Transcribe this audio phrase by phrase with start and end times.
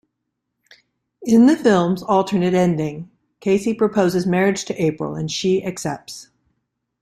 [1.21, 6.29] In the film's alternate ending, Casey proposes marriage to April and she accepts.